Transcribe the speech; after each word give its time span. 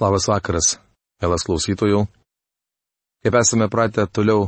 Labas 0.00 0.24
vakaras, 0.30 0.78
Elas 1.20 1.42
klausytojų. 1.44 2.06
Kaip 3.20 3.34
esame 3.36 3.66
pratę, 3.68 4.06
toliau 4.08 4.46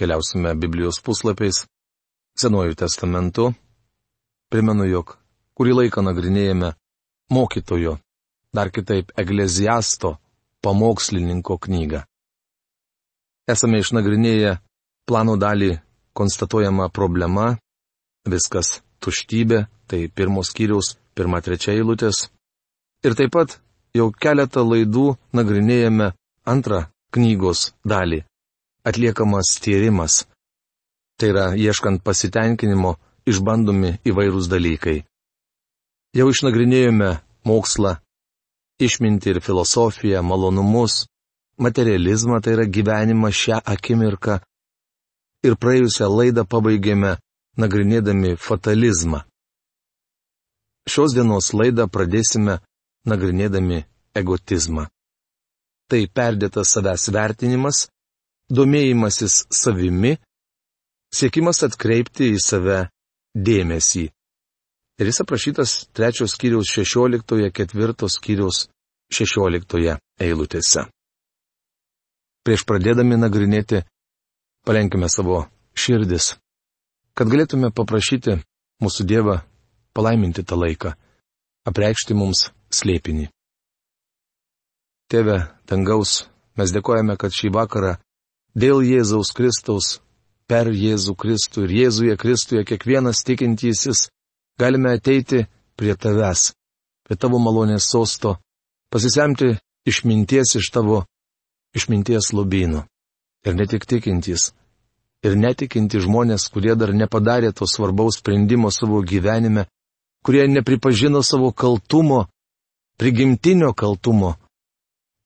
keliausime 0.00 0.54
Biblijos 0.56 1.02
puslapiais, 1.04 1.66
Senuoju 2.40 2.72
testamentu. 2.78 3.50
Primenu, 4.48 4.86
jog 4.88 5.18
kurį 5.58 5.74
laiką 5.80 6.00
nagrinėjame 6.06 6.72
mokytojo, 7.34 7.98
dar 8.56 8.72
kitaip 8.72 9.12
egleziasto, 9.20 10.14
pamokslininko 10.64 11.58
knygą. 11.66 12.06
Esame 13.44 13.82
išnagrinėję 13.84 14.56
plano 15.04 15.36
dalį 15.36 15.74
konstatuojama 16.16 16.88
problema, 16.88 17.58
viskas 18.24 18.78
tuštybė, 19.04 19.66
tai 19.84 20.06
pirmos 20.08 20.54
skyriaus, 20.54 20.94
pirma 21.12 21.44
trečia 21.44 21.76
eilutės. 21.76 22.30
Ir 23.04 23.18
taip 23.18 23.36
pat 23.36 23.60
jau 23.96 24.08
keletą 24.12 24.64
laidų 24.64 25.16
nagrinėjame 25.36 26.12
antrą 26.44 26.86
knygos 27.14 27.72
dalį- 27.84 28.24
atliekamas 28.88 29.58
tyrimas. 29.62 30.24
Tai 31.18 31.28
yra, 31.32 31.46
ieškant 31.56 32.02
pasitenkinimo, 32.06 32.96
išbandomi 33.26 33.98
įvairūs 34.06 34.46
dalykai. 34.48 35.04
Jau 36.14 36.28
išnagrinėjome 36.32 37.10
mokslą, 37.44 37.98
išminti 38.80 39.34
ir 39.34 39.40
filosofiją, 39.40 40.22
malonumus, 40.22 41.06
materializmą, 41.58 42.40
tai 42.42 42.54
yra 42.56 42.64
gyvenimą 42.64 43.30
šią 43.34 43.58
akimirką. 43.74 44.38
Ir 45.46 45.54
praėjusią 45.60 46.06
laidą 46.10 46.44
pabaigėme 46.46 47.18
nagrinėdami 47.58 48.36
fatalizmą. 48.38 49.24
Šios 50.88 51.14
dienos 51.14 51.52
laidą 51.52 51.86
pradėsime 51.90 52.58
nagrinėdami 53.06 53.84
egotizmą. 54.18 54.88
Tai 55.88 56.00
perdėtas 56.12 56.74
savęs 56.74 57.08
vertinimas, 57.14 57.86
domėjimasis 58.52 59.44
savimi, 59.52 60.16
siekimas 61.14 61.62
atkreipti 61.64 62.32
į 62.34 62.40
save 62.42 62.80
dėmesį. 63.36 64.08
Ir 64.98 65.08
jis 65.08 65.22
aprašytas 65.22 65.74
trečios 65.94 66.34
skyriaus 66.34 66.72
šešioliktoje, 66.74 67.52
ketvirtos 67.54 68.18
skyriaus 68.18 68.66
šešioliktoje 69.14 69.94
eilutėse. 70.20 70.88
Prieš 72.44 72.64
pradėdami 72.66 73.18
nagrinėti, 73.20 73.84
palenkime 74.66 75.08
savo 75.12 75.44
širdis, 75.78 76.34
kad 77.14 77.30
galėtume 77.30 77.70
paprašyti 77.74 78.38
mūsų 78.82 79.06
Dievą 79.08 79.40
palaiminti 79.94 80.44
tą 80.46 80.58
laiką, 80.58 80.94
apreikšti 81.68 82.16
mums 82.18 82.48
slėpinį. 82.74 83.28
Tėve, 85.08 85.38
dangaus, 85.68 86.26
mes 86.60 86.72
dėkojame, 86.74 87.16
kad 87.16 87.32
šį 87.32 87.52
vakarą 87.54 87.96
dėl 88.58 88.82
Jėzaus 88.84 89.32
Kristaus, 89.32 89.98
per 90.48 90.70
Jėzų 90.72 91.14
Kristų 91.16 91.66
ir 91.66 91.74
Jėzuje 91.82 92.16
Kristuje 92.20 92.64
kiekvienas 92.64 93.20
tikintysis 93.24 94.08
galime 94.60 94.94
ateiti 94.96 95.44
prie 95.76 95.94
tavęs, 95.94 96.52
prie 97.04 97.16
tavo 97.16 97.38
malonės 97.38 97.88
sosto, 97.92 98.38
pasisemti 98.92 99.54
išminties 99.88 100.56
iš 100.60 100.70
tavo 100.72 101.04
išminties 101.76 102.32
lubynų. 102.32 102.84
Ir 103.46 103.54
ne 103.54 103.66
tik 103.70 103.84
tikintys, 103.86 104.50
ir 105.22 105.36
netikinti 105.38 106.00
žmonės, 106.02 106.48
kurie 106.52 106.74
dar 106.76 106.92
nepadarė 106.96 107.52
to 107.52 107.68
svarbaus 107.68 108.18
sprendimo 108.18 108.72
savo 108.74 109.02
gyvenime, 109.04 109.68
kurie 110.24 110.48
nepripažino 110.48 111.22
savo 111.22 111.52
kaltumo 111.52 112.26
prigimtinio 112.98 113.72
kaltumo 113.72 114.34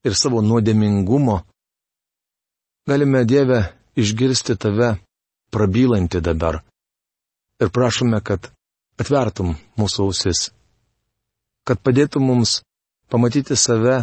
ir 0.05 0.17
savo 0.19 0.43
nuodėmingumo, 0.45 1.39
galime 2.89 3.25
Dievę 3.25 3.63
išgirsti 3.97 4.57
tave 4.59 4.97
prabylantį 5.55 6.21
dabar. 6.25 6.61
Ir 7.63 7.71
prašome, 7.71 8.21
kad 8.21 8.51
atvertum 9.01 9.55
mūsų 9.79 10.09
ausis, 10.09 10.51
kad 11.65 11.81
padėtum 11.81 12.27
mums 12.27 12.61
pamatyti 13.13 13.57
save 13.57 14.03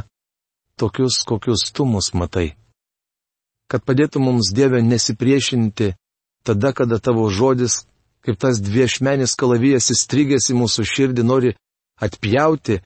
tokius, 0.79 1.23
kokius 1.27 1.69
tu 1.75 1.85
mus 1.85 2.13
matai. 2.13 2.53
Kad 3.69 3.83
padėtum 3.85 4.25
mums 4.25 4.53
Dievę 4.55 4.81
nesipriešinti 4.81 5.93
tada, 6.47 6.73
kada 6.73 6.99
tavo 6.99 7.27
žodis, 7.29 7.83
kaip 8.25 8.39
tas 8.39 8.61
dviešmenis 8.63 9.35
kalavijas 9.37 9.91
įstrigęs 9.93 10.49
į 10.49 10.57
mūsų 10.61 10.85
širdį, 10.93 11.25
nori 11.25 11.51
atpjauti 11.99 12.79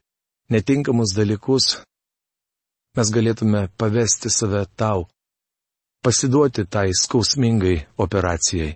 netinkamus 0.51 1.13
dalykus, 1.15 1.79
mes 2.97 3.11
galėtume 3.13 3.67
pavesti 3.77 4.29
save 4.29 4.65
tau, 4.75 5.07
pasiduoti 6.03 6.65
tai 6.65 6.89
skausmingai 6.93 7.77
operacijai. 7.97 8.73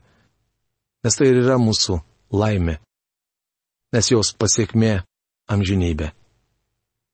Nes 1.03 1.16
tai 1.16 1.27
ir 1.29 1.41
yra 1.44 1.57
mūsų 1.61 2.00
laimė, 2.33 2.77
nes 3.94 4.11
jos 4.11 4.33
pasiekmė 4.39 5.01
amžinybė. 5.51 6.11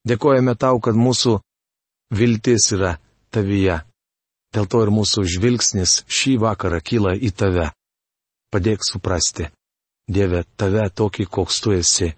Dėkojame 0.07 0.55
tau, 0.59 0.79
kad 0.83 0.97
mūsų 0.99 1.37
viltis 2.13 2.71
yra 2.75 2.97
tavyje. 3.33 3.81
Dėl 4.53 4.67
to 4.69 4.83
ir 4.85 4.91
mūsų 4.93 5.23
žvilgsnis 5.35 6.03
šį 6.05 6.37
vakarą 6.43 6.79
kyla 6.85 7.15
į 7.17 7.31
tave. 7.33 7.69
Padėk 8.53 8.85
suprasti. 8.85 9.47
Dieve, 10.05 10.43
tave 10.59 10.83
tokį, 10.93 11.25
koks 11.25 11.61
tu 11.63 11.73
esi. 11.73 12.11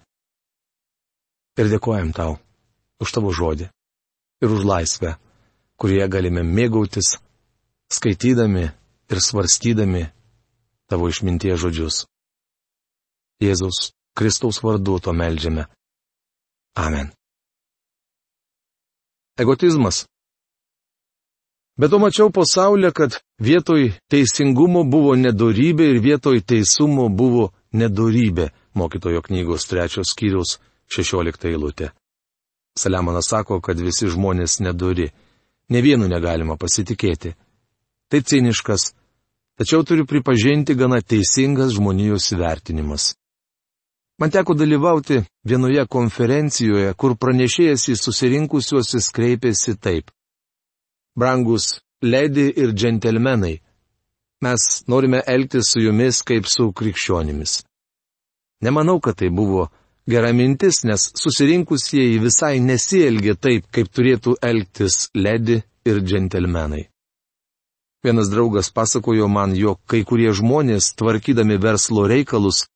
Ir 1.56 1.72
dėkojam 1.72 2.12
tau 2.16 2.36
už 3.00 3.12
tavo 3.16 3.32
žodį 3.32 3.70
ir 4.44 4.52
už 4.52 4.66
laisvę, 4.68 5.16
kurie 5.80 6.04
galime 6.12 6.44
mėgautis, 6.44 7.16
skaitydami 7.92 8.66
ir 9.12 9.22
svarstydami 9.22 10.04
tavo 10.92 11.10
išminties 11.10 11.60
žodžius. 11.62 12.04
Jėzaus 13.44 13.92
Kristaus 14.16 14.62
vardu 14.64 15.00
to 15.00 15.12
melžiame. 15.12 15.68
Amen. 16.76 17.12
Egotizmas. 19.40 20.06
Bet 21.76 21.92
to 21.92 22.00
mačiau 22.00 22.32
pasaulio, 22.32 22.92
kad 22.96 23.18
vietoj 23.44 23.92
teisingumo 24.08 24.86
buvo 24.88 25.16
nedorybė 25.20 25.90
ir 25.92 26.00
vietoj 26.00 26.40
teisumo 26.40 27.10
buvo 27.12 27.50
nedorybė, 27.76 28.54
mokytojo 28.80 29.20
knygos 29.28 29.68
trečios 29.68 30.14
skyrius 30.16 30.56
16 30.92 31.50
eilutė. 31.50 31.92
Saliamonas 32.78 33.30
sako, 33.32 33.62
kad 33.62 33.80
visi 33.80 34.10
žmonės 34.12 34.60
nedori, 34.60 35.10
ne 35.70 35.82
vienu 35.82 36.08
negalima 36.12 36.58
pasitikėti. 36.60 37.34
Tai 38.12 38.22
ciniškas, 38.22 38.92
tačiau 39.58 39.84
turiu 39.88 40.06
pripažinti 40.06 40.76
gana 40.76 41.02
teisingas 41.02 41.74
žmonijos 41.78 42.32
įvertinimas. 42.36 43.14
Man 44.20 44.32
teko 44.32 44.54
dalyvauti 44.56 45.24
vienoje 45.44 45.84
konferencijoje, 45.92 46.94
kur 46.94 47.18
pranešėjas 47.20 47.90
į 47.92 47.96
susirinkusiuosius 48.00 49.10
kreipėsi 49.16 49.76
taip. 49.76 50.12
Brangus 51.20 51.82
ledi 52.04 52.48
ir 52.56 52.72
džentelmenai, 52.72 53.58
mes 54.44 54.68
norime 54.88 55.24
elgtis 55.28 55.72
su 55.72 55.84
jumis 55.84 56.22
kaip 56.24 56.48
su 56.48 56.70
krikščionimis. 56.72 57.64
Nemanau, 58.64 59.00
kad 59.00 59.20
tai 59.20 59.30
buvo 59.30 59.68
gera 60.10 60.34
mintis, 60.34 60.84
nes 60.84 61.12
susirinkusieji 61.18 62.20
visai 62.20 62.60
nesielgia 62.60 63.36
taip, 63.36 63.66
kaip 63.74 63.90
turėtų 63.90 64.38
elgtis 64.42 65.10
ledi 65.16 65.62
ir 65.86 66.02
džentelmenai. 66.02 66.86
Vienas 68.06 68.30
draugas 68.30 68.70
pasakojo 68.70 69.28
man, 69.28 69.56
jog 69.58 69.80
kai 69.90 70.04
kurie 70.06 70.30
žmonės, 70.30 70.92
tvarkydami 71.00 71.58
verslo 71.58 72.06
reikalus, 72.06 72.68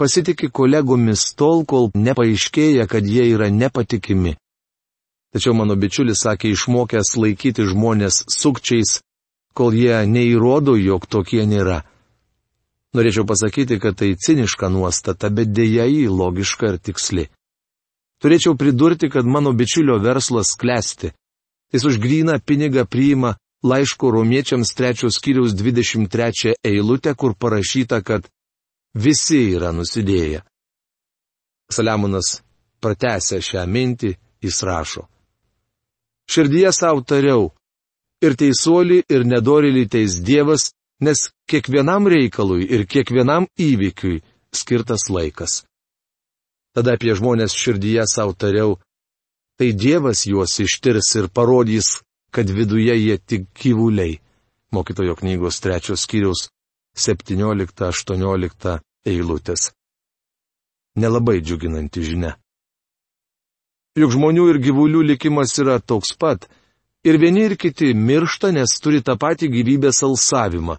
pasitikė 0.00 0.48
kolegomis 0.48 1.26
tol, 1.36 1.66
kol 1.68 1.90
nepaaiškėja, 1.92 2.88
kad 2.88 3.04
jie 3.04 3.26
yra 3.34 3.50
nepatikimi. 3.52 4.38
Tačiau 5.32 5.52
mano 5.56 5.76
bičiulis 5.76 6.24
sakė 6.24 6.52
išmokęs 6.52 7.14
laikyti 7.20 7.68
žmonės 7.68 8.24
sukčiais, 8.32 9.00
kol 9.52 9.76
jie 9.76 10.00
neįrodo, 10.08 10.76
jog 10.80 11.04
tokie 11.04 11.44
nėra. 11.48 11.82
Norėčiau 12.92 13.24
pasakyti, 13.24 13.78
kad 13.80 13.96
tai 13.96 14.12
ciniška 14.20 14.68
nuostata, 14.68 15.30
bet 15.32 15.52
dėja 15.56 15.86
jį 15.88 16.10
logiška 16.12 16.74
ir 16.74 16.78
tiksli. 16.78 17.28
Turėčiau 18.20 18.54
pridurti, 18.54 19.08
kad 19.08 19.24
mano 19.24 19.54
bičiulio 19.56 19.96
verslas 20.02 20.52
klesti. 20.60 21.12
Jis 21.72 21.86
už 21.88 21.98
gryną 21.98 22.36
pinigą 22.44 22.84
priima 22.84 23.32
laiško 23.64 24.10
romiečiams 24.12 24.74
trečios 24.76 25.18
kiriaus 25.24 25.56
23 25.56 26.54
eilutę, 26.64 27.14
kur 27.14 27.34
parašyta, 27.34 28.02
kad 28.04 28.28
visi 28.94 29.40
yra 29.56 29.72
nusidėję. 29.72 30.42
Saliamonas 31.72 32.42
pratęsė 32.82 33.40
šią 33.40 33.64
mintį, 33.66 34.12
jis 34.44 34.62
rašo. 34.68 35.06
Širdyje 36.28 36.72
savo 36.76 37.00
tariau, 37.00 37.50
ir 38.22 38.36
teisuolį, 38.38 39.02
ir 39.08 39.24
nedorėlį 39.26 39.88
teis 39.88 40.20
Dievas, 40.20 40.70
nes 41.02 41.28
kiekvienam 41.50 42.06
reikalui 42.06 42.64
ir 42.74 42.86
kiekvienam 42.86 43.48
įvykiui 43.58 44.22
skirtas 44.54 45.08
laikas. 45.10 45.64
Tada 46.72 46.94
apie 46.96 47.12
žmonės 47.18 47.56
širdyje 47.58 48.06
savo 48.08 48.32
tariau, 48.32 48.78
tai 49.58 49.72
Dievas 49.76 50.24
juos 50.30 50.54
ištirs 50.62 51.10
ir 51.20 51.28
parodys, 51.28 52.00
kad 52.32 52.48
viduje 52.48 52.94
jie 52.96 53.18
tik 53.18 53.50
gyvuliai. 53.58 54.20
Mokytojo 54.72 55.18
knygos 55.18 55.60
trečios 55.60 56.06
skyriaus 56.06 56.48
17-18 56.96 58.78
eilutės. 59.04 59.72
Nelabai 60.96 61.40
džiuginanti 61.44 62.04
žinia. 62.04 62.32
Juk 63.96 64.14
žmonių 64.14 64.46
ir 64.54 64.58
gyvulių 64.64 65.02
likimas 65.10 65.52
yra 65.60 65.76
toks 65.76 66.14
pat, 66.16 66.46
ir 67.04 67.18
vieni 67.20 67.44
ir 67.48 67.58
kiti 67.60 67.92
miršta, 67.92 68.52
nes 68.56 68.78
turi 68.80 69.02
tą 69.04 69.18
patį 69.20 69.50
gyvybės 69.52 70.00
alsavimą. 70.08 70.78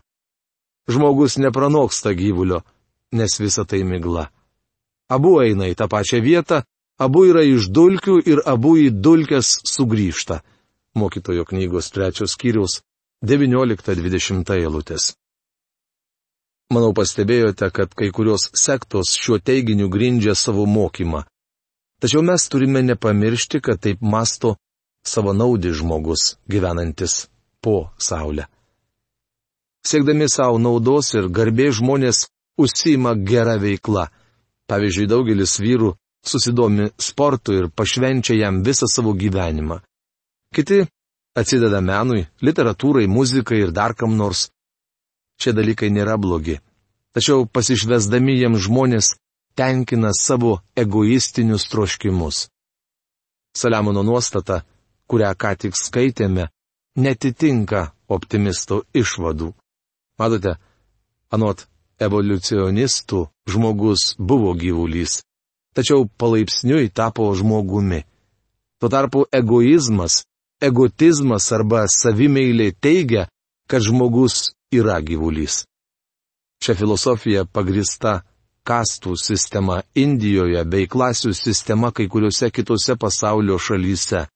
Žmogus 0.89 1.37
nepranoksta 1.39 2.13
gyvulio, 2.13 2.61
nes 3.11 3.39
visa 3.39 3.63
tai 3.65 3.83
migla. 3.87 4.27
Abu 5.09 5.37
eina 5.43 5.69
į 5.71 5.77
tą 5.79 5.87
pačią 5.87 6.19
vietą, 6.23 6.63
abu 6.99 7.27
yra 7.29 7.43
iš 7.45 7.69
dulkių 7.71 8.17
ir 8.27 8.43
abu 8.45 8.75
į 8.81 8.89
dulkes 8.91 9.59
sugrįžta 9.67 10.41
mokytojo 10.95 11.45
knygos 11.45 11.91
trečios 11.91 12.33
skyriaus 12.37 12.81
19-20 13.25 14.53
eilutės. 14.57 15.13
Manau 16.73 16.93
pastebėjote, 16.95 17.69
kad 17.71 17.93
kai 17.93 18.09
kurios 18.15 18.49
sektos 18.57 19.13
šiuo 19.19 19.39
teiginiu 19.39 19.89
grindžia 19.93 20.35
savo 20.35 20.65
mokymą. 20.65 21.23
Tačiau 22.01 22.23
mes 22.25 22.47
turime 22.49 22.81
nepamiršti, 22.83 23.61
kad 23.61 23.79
taip 23.79 24.01
masto 24.01 24.55
savanaudis 25.05 25.77
žmogus 25.79 26.35
gyvenantis 26.49 27.27
po 27.61 27.91
Saulę. 27.97 28.47
Siekdami 29.83 30.29
savo 30.31 30.59
naudos 30.59 31.13
ir 31.17 31.27
garbė 31.27 31.71
žmonės 31.75 32.27
užsima 32.57 33.15
gerą 33.29 33.57
veiklą. 33.59 34.07
Pavyzdžiui, 34.69 35.09
daugelis 35.11 35.57
vyrų 35.59 35.91
susidomi 36.23 36.89
sportu 36.97 37.53
ir 37.59 37.69
pašvenčia 37.69 38.37
jam 38.39 38.61
visą 38.63 38.87
savo 38.87 39.13
gyvenimą. 39.13 39.81
Kiti 40.55 40.85
atsideda 41.35 41.81
menui, 41.81 42.27
literatūrai, 42.41 43.07
muzikai 43.07 43.59
ir 43.65 43.73
dar 43.75 43.95
kam 43.97 44.15
nors. 44.17 44.47
Šie 45.41 45.51
dalykai 45.51 45.89
nėra 45.91 46.15
blogi. 46.17 46.59
Tačiau 47.13 47.45
pasišvesdami 47.45 48.37
jiems 48.39 48.63
žmonės 48.67 49.15
tenkina 49.57 50.13
savo 50.17 50.61
egoistinius 50.75 51.67
troškimus. 51.69 52.47
Saliamono 53.53 54.01
nuostata, 54.03 54.63
kurią 55.09 55.33
ką 55.37 55.51
tik 55.61 55.75
skaitėme, 55.77 56.47
netitinka 56.97 57.91
optimisto 58.07 58.81
išvadų. 58.93 59.51
Matote, 60.19 60.57
anot 61.33 61.65
evoliucionistų 62.03 63.21
žmogus 63.49 64.13
buvo 64.17 64.53
gyvulys, 64.57 65.21
tačiau 65.73 66.05
palaipsniui 66.19 66.91
tapo 66.93 67.29
žmogumi. 67.37 68.03
Tuo 68.79 68.89
tarpu 68.89 69.25
egoizmas 69.31 70.23
egotizmas 70.63 71.51
arba 71.51 71.85
savimeilė 71.91 72.71
teigia, 72.79 73.27
kad 73.67 73.83
žmogus 73.83 74.53
yra 74.71 74.99
gyvulys. 75.03 75.63
Šią 76.63 76.75
filosofiją 76.79 77.43
pagrista 77.51 78.21
kastų 78.67 79.17
sistema 79.19 79.81
Indijoje 79.95 80.61
bei 80.63 80.87
klasių 80.87 81.33
sistema 81.35 81.91
kai 81.91 82.07
kuriuose 82.07 82.49
kitose 82.55 82.95
pasaulio 82.95 83.57
šalyse. 83.59 84.27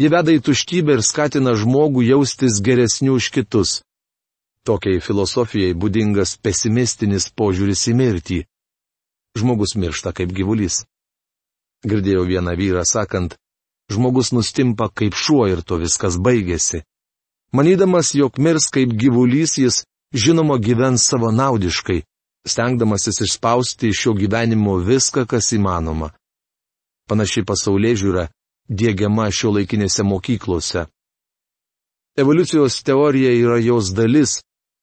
Ji 0.00 0.08
veda 0.10 0.32
į 0.34 0.40
tuštybę 0.42 0.96
ir 0.96 1.02
skatina 1.06 1.52
žmogų 1.54 2.02
jaustis 2.08 2.58
geresniu 2.64 3.18
už 3.20 3.28
kitus. 3.34 3.82
Tokiai 4.62 5.00
filosofijai 5.02 5.74
būdingas 5.74 6.36
pesimistinis 6.38 7.26
požiūris 7.34 7.88
į 7.90 7.94
mirtį. 7.98 8.38
Žmogus 9.38 9.74
miršta 9.74 10.12
kaip 10.14 10.30
gyvulys. 10.36 10.84
Girdėjau 11.82 12.22
vieną 12.28 12.54
vyrą 12.60 12.84
sakant, 12.86 13.34
žmogus 13.90 14.30
nustimpa 14.30 14.86
kaip 14.88 15.18
šuo 15.18 15.48
ir 15.50 15.64
to 15.66 15.80
viskas 15.82 16.14
baigėsi. 16.14 16.84
Manydamas, 17.52 18.14
jog 18.14 18.38
mirs 18.38 18.70
kaip 18.70 18.94
gyvulys, 18.94 19.58
jis 19.58 19.82
žinoma 20.14 20.60
gyvens 20.62 21.08
savanaudiškai, 21.10 22.04
stengdamasis 22.46 23.18
išspausti 23.26 23.90
iš 23.90 24.04
šio 24.04 24.14
gyvenimo 24.20 24.76
viską, 24.78 25.26
kas 25.26 25.52
įmanoma. 25.58 26.12
Panaši 27.10 27.42
pasaulyje 27.42 27.98
žiūra 28.04 28.28
dėgiama 28.70 29.26
šio 29.34 29.56
laikinėse 29.58 30.06
mokyklose. 30.06 30.86
Evoliucijos 32.16 32.82
teorija 32.86 33.32
yra 33.34 33.58
jos 33.58 33.90
dalis, 33.96 34.38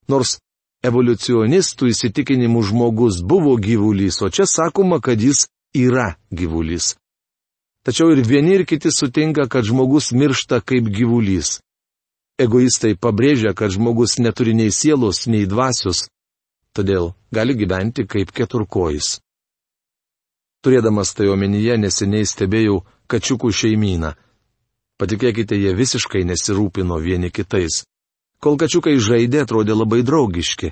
nors 0.09 0.37
evoliucionistų 0.85 1.91
įsitikinimų 1.93 2.63
žmogus 2.71 3.21
buvo 3.21 3.55
gyvulys, 3.59 4.21
o 4.23 4.29
čia 4.29 4.47
sakoma, 4.47 4.99
kad 5.03 5.21
jis 5.21 5.47
yra 5.75 6.15
gyvulys. 6.31 6.95
Tačiau 7.83 8.11
ir 8.13 8.23
vieni 8.27 8.57
ir 8.57 8.65
kiti 8.67 8.91
sutinka, 8.91 9.47
kad 9.47 9.65
žmogus 9.65 10.11
miršta 10.11 10.61
kaip 10.61 10.89
gyvulys. 10.91 11.59
Egoistai 12.39 12.95
pabrėžia, 12.95 13.53
kad 13.55 13.71
žmogus 13.71 14.17
neturi 14.19 14.53
nei 14.55 14.71
sielos, 14.71 15.27
nei 15.27 15.47
dvasios, 15.47 16.07
todėl 16.75 17.13
gali 17.35 17.55
gyventi 17.55 18.05
kaip 18.07 18.31
keturkojis. 18.31 19.19
Turėdamas 20.63 21.13
tai 21.15 21.27
omenyje 21.31 21.77
neseniai 21.79 22.27
stebėjau 22.27 22.81
kačiukų 23.11 23.51
šeimyną. 23.51 24.13
Patikėkite, 24.99 25.55
jie 25.55 25.71
visiškai 25.75 26.25
nesirūpino 26.27 26.99
vieni 26.99 27.31
kitais. 27.31 27.85
Kol 28.39 28.55
kačiukai 28.59 28.95
žaidė, 28.99 29.43
atrodė 29.43 29.75
labai 29.75 30.03
draugiški. 30.07 30.71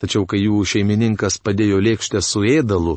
Tačiau 0.00 0.24
kai 0.28 0.40
jų 0.44 0.62
šeimininkas 0.64 1.40
padėjo 1.44 1.80
lėkštę 1.80 2.22
su 2.24 2.44
ėdalu, 2.44 2.96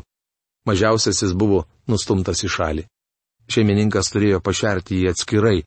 mažiausiasis 0.68 1.36
buvo 1.36 1.66
nustumtas 1.88 2.44
į 2.44 2.52
šalį 2.56 2.86
šeimininkas 3.50 4.12
turėjo 4.14 4.40
pašerti 4.44 5.00
jį 5.00 5.10
atskirai, 5.12 5.58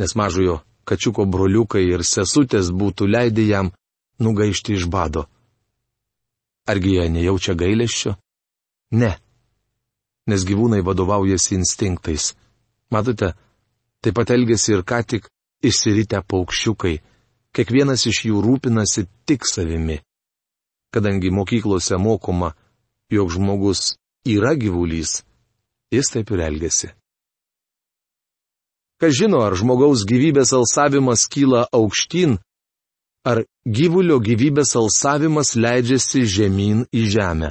nes 0.00 0.14
mažojo 0.18 0.60
kačiuko 0.88 1.26
broliukai 1.30 1.84
ir 1.86 2.04
sesutės 2.06 2.70
būtų 2.70 3.08
leidę 3.10 3.46
jam 3.46 3.72
nugaišti 4.22 4.76
iš 4.76 4.86
bado. 4.90 5.26
Argi 6.66 6.96
jie 6.96 7.08
nejaučia 7.10 7.54
gailėščio? 7.54 8.16
Ne. 8.98 9.12
Nes 10.26 10.42
gyvūnai 10.46 10.82
vadovaujasi 10.82 11.54
instinktais. 11.54 12.32
Matote, 12.90 13.32
taip 14.02 14.16
pat 14.18 14.32
elgesi 14.34 14.74
ir 14.74 14.82
ką 14.82 15.02
tik 15.06 15.28
išsiritę 15.62 16.22
paukščiukai. 16.26 16.96
Kiekvienas 17.56 18.04
iš 18.04 18.26
jų 18.28 18.42
rūpinasi 18.44 19.06
tik 19.24 19.46
savimi. 19.48 20.02
Kadangi 20.92 21.30
mokyklose 21.32 21.96
mokoma, 21.96 22.52
jog 23.12 23.30
žmogus 23.32 23.94
yra 24.28 24.52
gyvulys, 24.60 25.22
jis 25.92 26.12
taip 26.12 26.30
ir 26.36 26.42
elgesi. 26.50 26.90
Kas 29.00 29.16
žino, 29.16 29.40
ar 29.44 29.56
žmogaus 29.56 30.04
gyvybės 30.08 30.52
alsavimas 30.56 31.26
kyla 31.32 31.66
aukštyn, 31.72 32.38
ar 33.28 33.42
gyvulio 33.64 34.20
gyvybės 34.24 34.76
alsavimas 34.80 35.56
leidžiasi 35.56 36.24
žemyn 36.24 36.84
į 36.92 37.02
žemę. 37.16 37.50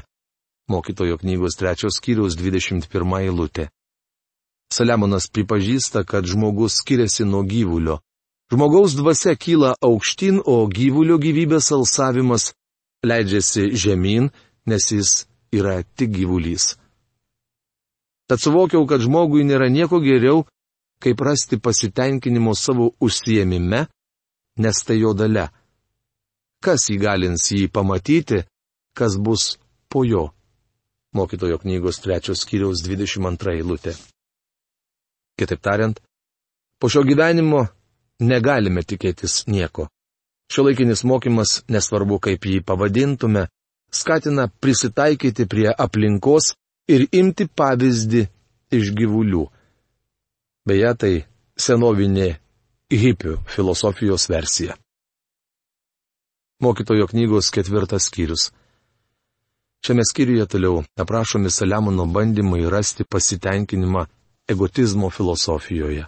Mokytojo 0.70 1.20
knygos 1.22 1.58
trečios 1.60 2.00
skyriaus 2.00 2.38
21 2.40 3.18
eilutė. 3.20 3.68
Saliamonas 4.74 5.30
pripažįsta, 5.30 6.02
kad 6.10 6.26
žmogus 6.26 6.80
skiriasi 6.82 7.28
nuo 7.30 7.44
gyvulio. 7.46 8.00
Žmogaus 8.52 8.94
dvasia 8.94 9.34
kyla 9.36 9.74
aukštyn, 9.82 10.44
o 10.46 10.68
gyvulio 10.70 11.18
gyvybės 11.18 11.72
alsavimas 11.74 12.52
leidžiasi 13.06 13.72
žemyn, 13.74 14.30
nes 14.70 14.92
jis 14.92 15.26
yra 15.54 15.82
tik 15.98 16.14
gyvulys. 16.14 16.76
Tad 18.30 18.42
suvokiau, 18.42 18.86
kad 18.90 19.02
žmogui 19.02 19.46
nėra 19.46 19.70
nieko 19.70 19.98
geriau, 20.02 20.46
kaip 21.02 21.22
rasti 21.22 21.58
pasitenkinimo 21.58 22.54
savo 22.58 22.94
užsiemime, 23.02 23.86
nes 24.62 24.78
tai 24.86 24.98
jo 25.02 25.14
dalė. 25.18 25.50
Kas 26.62 26.90
įgalins 26.90 27.50
jį 27.52 27.70
pamatyti, 27.74 28.46
kas 28.98 29.18
bus 29.22 29.58
po 29.90 30.06
jo. 30.06 30.32
Mokytojo 31.18 31.60
knygos 31.62 32.02
trečios 32.02 32.42
skyriaus 32.46 32.82
22 32.86 33.58
eilutė. 33.58 33.94
Kitaip 35.38 35.62
tariant, 35.62 36.00
po 36.80 36.90
šio 36.90 37.04
gyvenimo 37.08 37.66
negalime 38.20 38.84
tikėtis 38.84 39.44
nieko. 39.48 39.90
Šio 40.52 40.68
laikinis 40.68 41.04
mokymas, 41.04 41.64
nesvarbu 41.68 42.20
kaip 42.22 42.46
jį 42.46 42.62
pavadintume, 42.66 43.48
skatina 43.92 44.48
prisitaikyti 44.48 45.48
prie 45.50 45.72
aplinkos 45.74 46.54
ir 46.88 47.08
imti 47.12 47.48
pavyzdį 47.48 48.26
iš 48.78 48.92
gyvulių. 48.98 49.46
Beje, 50.66 50.92
tai 51.02 51.14
senovinė 51.58 52.36
hipių 52.94 53.40
filosofijos 53.50 54.30
versija. 54.30 54.76
Mokytojo 56.62 57.08
knygos 57.12 57.52
ketvirtas 57.52 58.08
skyrius. 58.10 58.52
Šiame 59.86 60.06
skyriuje 60.08 60.46
toliau 60.50 60.84
aprašomi 60.98 61.52
Saliamono 61.52 62.06
bandymai 62.10 62.64
rasti 62.70 63.04
pasitenkinimą 63.04 64.06
egotizmo 64.50 65.10
filosofijoje. 65.10 66.06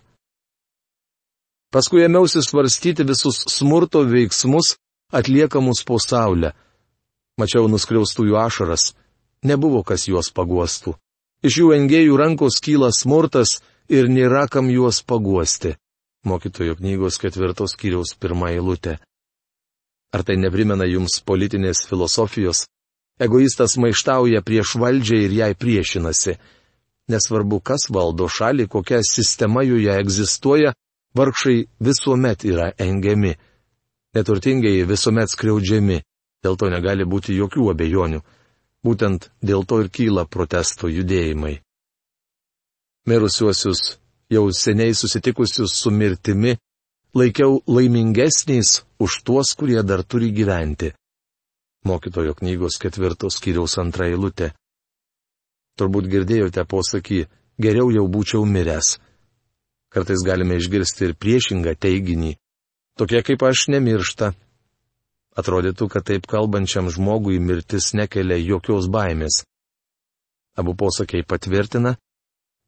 Paskui 1.73 2.05
ėmiausi 2.05 2.41
svarstyti 2.43 3.03
visus 3.07 3.41
smurto 3.51 4.05
veiksmus 4.07 4.77
atliekamus 5.11 5.83
po 5.87 5.99
saulę. 5.99 6.53
Mačiau 7.37 7.67
nuskriaustųjų 7.69 8.37
ašaras, 8.39 8.93
nebuvo 9.43 9.83
kas 9.83 10.07
juos 10.07 10.31
paguostų. 10.33 10.95
Iš 11.43 11.59
jų 11.61 11.73
engėjų 11.75 12.15
rankos 12.17 12.61
kyla 12.63 12.89
smurtas 12.95 13.59
ir 13.91 14.07
nėra 14.09 14.47
kam 14.49 14.71
juos 14.73 15.03
paguosti. 15.03 15.75
Mokytojo 16.25 16.79
knygos 16.79 17.19
ketvirtos 17.21 17.75
kiriaus 17.77 18.15
pirmą 18.17 18.49
eilutę. 18.55 18.97
Ar 20.15 20.23
tai 20.23 20.39
neprimena 20.39 20.87
jums 20.87 21.19
politinės 21.21 21.83
filosofijos? 21.87 22.65
Egoistas 23.19 23.75
maištauja 23.81 24.41
prieš 24.45 24.75
valdžią 24.81 25.19
ir 25.25 25.35
jai 25.35 25.53
priešinasi. 25.53 26.37
Nesvarbu, 27.11 27.59
kas 27.59 27.87
valdo 27.93 28.27
šalį, 28.27 28.67
kokia 28.71 28.99
sistema 29.05 29.63
joje 29.63 29.93
egzistuoja, 29.93 30.73
vargšai 31.17 31.67
visuomet 31.83 32.45
yra 32.45 32.71
engiami. 32.77 33.33
Neturtingiai 34.15 34.85
visuomet 34.87 35.29
skriaudžiami, 35.33 36.01
dėl 36.43 36.57
to 36.57 36.69
negali 36.73 37.05
būti 37.05 37.35
jokių 37.37 37.71
abejonių. 37.73 38.21
Būtent 38.85 39.29
dėl 39.43 39.65
to 39.67 39.81
ir 39.83 39.89
kyla 39.89 40.25
protesto 40.25 40.87
judėjimai. 40.87 41.57
Mirusiuosius, 43.07 43.97
jau 44.29 44.45
seniai 44.51 44.93
susitikusius 44.95 45.73
su 45.81 45.91
mirtimi, 45.91 46.57
laikiau 47.15 47.61
laimingesniais 47.67 48.83
už 48.99 49.21
tuos, 49.23 49.53
kurie 49.55 49.83
dar 49.83 50.03
turi 50.03 50.31
gyventi. 50.31 50.93
Mokytojo 51.87 52.33
knygos 52.35 52.79
ketvirtos 52.83 53.39
kiriaus 53.43 53.77
antra 53.79 54.09
eilutė. 54.11 54.51
Turbūt 55.77 56.09
girdėjote 56.11 56.65
posakį, 56.65 57.19
geriau 57.61 57.91
jau 57.93 58.07
būčiau 58.11 58.45
miręs. 58.45 58.97
Kartais 59.93 60.23
galime 60.25 60.57
išgirsti 60.59 61.07
ir 61.07 61.15
priešingą 61.15 61.77
teiginį. 61.79 62.35
Tokie 62.97 63.21
kaip 63.23 63.43
aš 63.45 63.67
nemiršta, 63.71 64.33
Atrodytų, 65.37 65.85
kad 65.93 66.05
taip 66.09 66.25
kalbančiam 66.25 66.89
žmogui 66.89 67.37
mirtis 67.37 67.91
nekelia 67.93 68.39
jokios 68.41 68.87
baimės. 68.89 69.43
Abu 70.57 70.73
posakiai 70.73 71.21
patvirtina, 71.21 71.93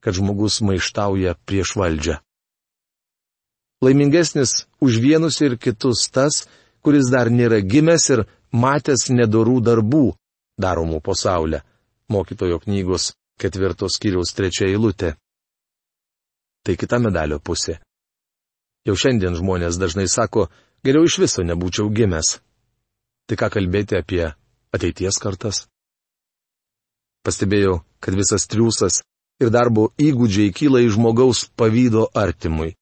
kad 0.05 0.13
žmogus 0.13 0.59
maištauja 0.61 1.33
prieš 1.49 1.73
valdžią. 1.79 2.19
Laimingesnis 3.81 4.67
už 4.85 4.99
vienus 5.01 5.39
ir 5.41 5.57
kitus 5.57 6.05
tas, 6.13 6.43
kuris 6.85 7.09
dar 7.09 7.31
nėra 7.33 7.63
gimęs 7.65 8.05
ir 8.13 8.25
matęs 8.53 9.07
nedorų 9.09 9.57
darbų 9.65 10.05
daromų 10.61 11.01
pasaulio. 11.01 11.63
Mokytojo 12.09 12.59
knygos 12.61 13.13
ketvirtos 13.41 13.97
kiriaus 13.97 14.35
trečia 14.38 14.69
eilutė. 14.69 15.15
Tai 16.66 16.75
kita 16.75 17.00
medalio 17.00 17.39
pusė. 17.39 17.80
Jau 18.88 18.96
šiandien 18.96 19.36
žmonės 19.38 19.80
dažnai 19.80 20.08
sako, 20.08 20.48
geriau 20.84 21.08
iš 21.08 21.20
viso 21.24 21.44
nebūčiau 21.44 21.89
gimęs. 21.92 22.39
Tai 23.28 23.38
ką 23.39 23.50
kalbėti 23.54 24.00
apie 24.00 24.24
ateities 24.75 25.20
kartas? 25.22 25.68
Pastebėjau, 27.25 27.82
kad 28.00 28.16
visas 28.16 28.48
triūsas 28.50 29.01
ir 29.44 29.51
darbo 29.54 29.89
įgūdžiai 30.00 30.54
kyla 30.56 30.82
iš 30.86 30.96
žmogaus 30.96 31.46
pavydo 31.60 32.08
artimui. 32.16 32.74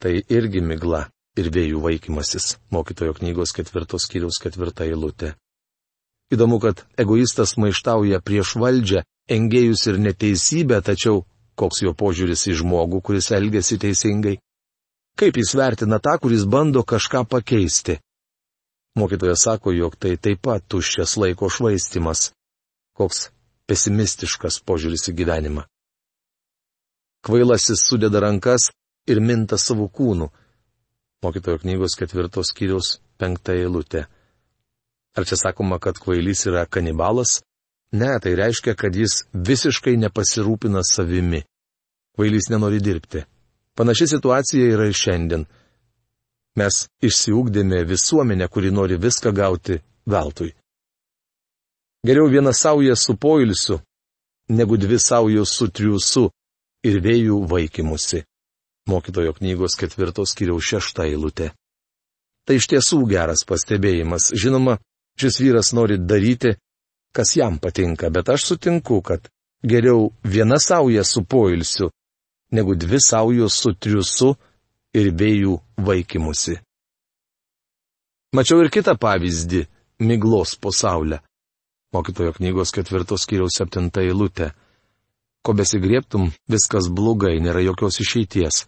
Tai 0.00 0.12
irgi 0.14 0.60
migla 0.60 1.06
ir 1.40 1.50
vėjų 1.50 1.80
vaikymasis, 1.82 2.58
mokytojo 2.70 3.16
knygos 3.18 3.54
ketvirtos 3.56 4.06
kiriaus 4.10 4.38
ketvirta 4.42 4.86
eilutė. 4.86 5.34
Įdomu, 6.32 6.58
kad 6.60 6.84
egoistas 7.00 7.56
maištauja 7.60 8.20
prieš 8.24 8.54
valdžią, 8.60 9.04
engėjus 9.30 9.84
ir 9.90 10.00
neteisybę, 10.00 10.80
tačiau 10.84 11.24
koks 11.58 11.82
jo 11.84 11.92
požiūris 11.94 12.46
į 12.50 12.58
žmogų, 12.62 13.00
kuris 13.04 13.30
elgesi 13.34 13.78
teisingai? 13.80 14.38
Kaip 15.18 15.36
jis 15.38 15.54
vertina 15.54 16.00
tą, 16.02 16.16
kuris 16.22 16.44
bando 16.44 16.82
kažką 16.82 17.22
pakeisti? 17.30 18.00
Mokytojas 18.98 19.46
sako, 19.46 19.72
jog 19.74 19.96
tai 19.98 20.16
taip 20.16 20.42
pat 20.42 20.66
tuščias 20.70 21.16
laiko 21.18 21.50
švaistimas. 21.50 22.30
Koks 22.94 23.28
pesimistiškas 23.66 24.60
požiūris 24.66 25.08
į 25.10 25.14
gyvenimą. 25.18 25.64
Kvailasis 27.24 27.86
sudeda 27.88 28.20
rankas 28.20 28.68
ir 29.10 29.20
minta 29.20 29.58
savo 29.58 29.88
kūnų. 29.88 30.28
Mokytojo 31.24 31.62
knygos 31.62 31.96
ketvirtos 31.98 32.52
skyriaus 32.52 32.98
penkta 33.18 33.56
eilutė. 33.56 34.04
Ar 35.16 35.26
čia 35.26 35.38
sakoma, 35.40 35.78
kad 35.80 35.98
kvailys 36.02 36.44
yra 36.50 36.66
kanibalas? 36.66 37.38
Ne, 37.94 38.18
tai 38.22 38.34
reiškia, 38.34 38.74
kad 38.74 38.96
jis 38.96 39.22
visiškai 39.34 39.94
nepasirūpina 40.02 40.82
savimi. 40.82 41.44
Kvailys 42.14 42.48
nenori 42.50 42.80
dirbti. 42.82 43.22
Panaši 43.78 44.08
situacija 44.14 44.66
yra 44.74 44.88
ir 44.90 44.96
šiandien. 44.98 45.44
Mes 46.58 46.84
išsiugdėme 47.02 47.84
visuomenę, 47.86 48.48
kuri 48.50 48.70
nori 48.74 48.98
viską 48.98 49.30
gauti 49.34 49.78
veltui. 50.10 50.50
Geriau 52.06 52.26
viena 52.30 52.52
sauja 52.52 52.96
su 52.96 53.16
poilsiu, 53.16 53.78
negu 54.48 54.76
dvi 54.76 54.98
saujos 54.98 55.54
su 55.56 55.70
triusu 55.70 56.28
ir 56.84 56.98
vėjų 57.02 57.40
vaikimusi. 57.50 58.24
Mokytojo 58.90 59.32
knygos 59.38 59.78
ketvirtos 59.80 60.34
kiriaus 60.36 60.66
šešta 60.66 61.06
eilutė. 61.08 61.52
Tai 62.44 62.58
iš 62.58 62.66
tiesų 62.74 63.00
geras 63.08 63.46
pastebėjimas. 63.48 64.32
Žinoma, 64.36 64.76
šis 65.16 65.40
vyras 65.40 65.72
nori 65.72 65.96
daryti, 65.96 66.58
kas 67.14 67.36
jam 67.36 67.58
patinka, 67.62 68.10
bet 68.10 68.28
aš 68.28 68.46
sutinku, 68.48 69.00
kad 69.02 69.28
geriau 69.62 70.10
viena 70.24 70.58
sauja 70.58 71.04
su 71.04 71.24
poilsiu, 71.24 71.90
negu 72.50 72.74
dvi 72.74 72.98
saujos 73.00 73.54
su 73.62 73.72
triusu 73.74 74.34
ir 74.94 75.10
vėjų 75.14 75.58
vaikimusi. 75.86 76.58
Mačiau 78.34 78.64
ir 78.64 78.70
kitą 78.74 78.96
pavyzdį- 78.98 79.66
miglos 80.08 80.56
pasaulio. 80.58 81.20
Mokytojo 81.94 82.32
knygos 82.34 82.72
ketvirtos 82.74 83.26
kiriaus 83.30 83.54
septinta 83.58 84.02
eilutė. 84.02 84.50
Ko 85.44 85.52
besigrieptum, 85.54 86.32
viskas 86.50 86.88
blogai, 86.90 87.38
nėra 87.38 87.62
jokios 87.62 88.00
išeities. 88.02 88.64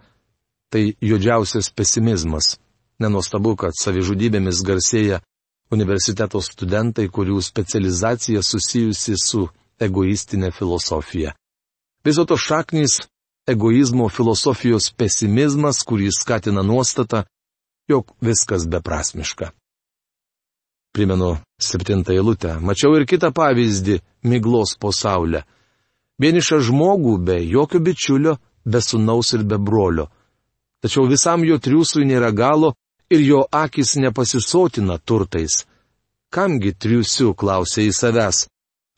Tai 0.70 0.82
juodžiausias 1.00 1.70
pesimizmas. 1.74 2.58
Nenostabu, 3.00 3.56
kad 3.56 3.74
savižudybėmis 3.74 4.62
garsėja 4.62 5.20
universiteto 5.70 6.40
studentai, 6.40 7.08
kurių 7.08 7.40
specializacija 7.42 8.42
susijusi 8.42 9.14
su 9.18 9.48
egoistinė 9.80 10.52
filosofija. 10.54 11.34
Viso 12.04 12.24
to 12.24 12.36
šaknys 12.36 13.00
egoizmo 13.46 14.08
filosofijos 14.08 14.90
pesimizmas, 14.96 15.82
kurį 15.86 16.10
skatina 16.14 16.62
nuostata, 16.62 17.24
jog 17.88 18.12
viskas 18.20 18.66
beprasmiška. 18.68 19.50
Primenu 20.94 21.36
septintą 21.60 22.14
eilutę. 22.14 22.56
Mačiau 22.60 22.96
ir 22.96 23.06
kitą 23.06 23.32
pavyzdį- 23.32 24.00
miglos 24.30 24.76
pasaulio. 24.80 25.42
Vienišą 26.22 26.60
žmogų 26.68 27.18
be 27.24 27.36
jokio 27.44 27.80
bičiulio, 27.80 28.38
be 28.64 28.80
sunaus 28.80 29.32
ir 29.34 29.44
be 29.44 29.58
brolio. 29.58 30.08
Tačiau 30.82 31.06
visam 31.08 31.44
jo 31.44 31.58
triūsui 31.58 32.06
nėra 32.08 32.32
galo 32.32 32.74
ir 33.10 33.20
jo 33.20 33.46
akis 33.52 33.96
nepasisotina 33.96 34.98
turtais. 34.98 35.64
Kamgi 36.30 36.72
triūsiu, 36.74 37.34
klausė 37.38 37.86
į 37.86 37.92
savęs, 37.94 38.46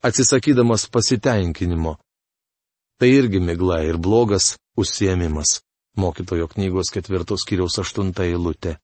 atsisakydamas 0.03 0.89
pasitenkinimo. 0.89 1.97
Tai 2.99 3.09
irgi 3.09 3.41
migla 3.41 3.83
ir 3.85 3.99
blogas 3.99 4.57
užsiemimas. 4.77 5.61
Mokytojo 5.99 6.49
knygos 6.49 6.91
ketvirtos 6.95 7.45
kiriaus 7.47 7.79
aštunta 7.83 8.25
eilutė. 8.25 8.79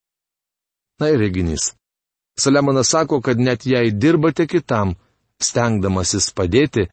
Na 1.00 1.08
ir 1.10 1.18
reginys. 1.18 1.72
Saliamonas 2.38 2.90
sako, 2.90 3.20
kad 3.22 3.38
net 3.38 3.66
jei 3.66 3.92
dirbate 3.94 4.46
kitam, 4.50 4.94
stengdamasis 5.38 6.32
padėti, 6.34 6.88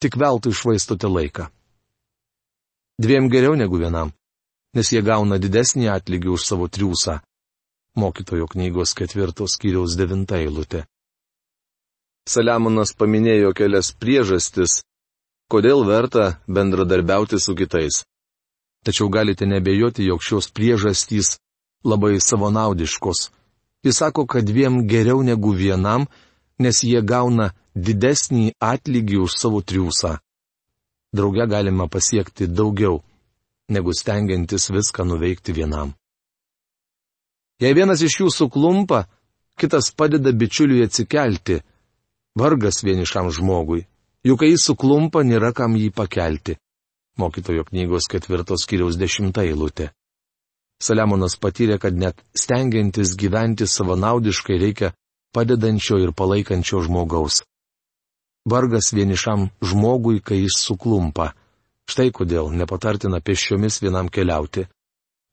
tik 0.00 0.16
veltui 0.20 0.52
išvaistote 0.52 1.08
laiką. 1.08 1.48
Dviem 3.00 3.30
geriau 3.32 3.56
negu 3.56 3.80
vienam, 3.80 4.12
nes 4.76 4.92
jie 4.92 5.00
gauna 5.02 5.40
didesnį 5.40 5.88
atlygį 5.88 6.34
už 6.36 6.44
savo 6.44 6.68
triūsą. 6.68 7.20
Mokytojo 7.96 8.46
knygos 8.46 8.94
ketvirtos 8.94 9.56
kiriaus 9.58 9.96
devinta 9.98 10.38
eilutė. 10.38 10.84
Saliamonas 12.30 12.92
paminėjo 12.94 13.50
kelias 13.56 13.90
priežastis, 13.98 14.82
kodėl 15.50 15.82
verta 15.88 16.38
bendradarbiauti 16.46 17.40
su 17.42 17.56
kitais. 17.58 18.04
Tačiau 18.86 19.10
galite 19.10 19.46
nebejoti, 19.46 20.06
jog 20.06 20.22
šios 20.22 20.48
priežastys 20.54 21.36
labai 21.84 22.20
savonaudiškos. 22.20 23.30
Jis 23.84 23.96
sako, 23.96 24.26
kad 24.26 24.44
dviem 24.44 24.86
geriau 24.86 25.22
negu 25.26 25.52
vienam, 25.56 26.06
nes 26.60 26.82
jie 26.84 27.02
gauna 27.02 27.50
didesnį 27.74 28.52
atlygį 28.60 29.22
už 29.24 29.36
savo 29.40 29.60
triūsą. 29.64 30.18
Drauge 31.16 31.46
galima 31.50 31.88
pasiekti 31.88 32.46
daugiau, 32.46 33.00
negu 33.68 33.92
stengiantis 33.96 34.70
viską 34.70 35.08
nuveikti 35.08 35.56
vienam. 35.56 35.96
Jei 37.60 37.76
vienas 37.76 38.00
iš 38.00 38.22
jų 38.22 38.30
suklumpa, 38.32 39.04
kitas 39.60 39.90
padeda 39.92 40.32
bičiuliui 40.32 40.86
atsikelti. 40.86 41.60
Vargas 42.38 42.80
vienišam 42.86 43.28
žmogui, 43.34 43.84
juk 44.24 44.40
kai 44.40 44.52
jis 44.54 44.64
suklumpa, 44.70 45.20
nėra 45.26 45.52
kam 45.52 45.76
jį 45.76 45.90
pakelti. 45.92 46.56
Mokytojo 47.20 47.66
knygos 47.68 48.08
ketvirtos 48.08 48.64
kiriaus 48.70 48.96
dešimta 48.96 49.44
eilutė. 49.44 49.90
Saliamonas 50.80 51.36
patyrė, 51.36 51.76
kad 51.76 51.92
net 51.92 52.22
stengiantis 52.32 53.12
gyventi 53.20 53.66
savanaudiškai 53.68 54.56
reikia 54.56 54.94
padedančio 55.36 55.98
ir 56.00 56.14
palaikančio 56.16 56.80
žmogaus. 56.86 57.42
Vargas 58.48 58.94
vienišam 58.96 59.50
žmogui, 59.60 60.22
kai 60.24 60.40
jis 60.40 60.56
suklumpa. 60.64 61.34
Štai 61.90 62.08
kodėl 62.14 62.48
nepatartina 62.56 63.20
pešiomis 63.20 63.82
vienam 63.82 64.08
keliauti. 64.08 64.64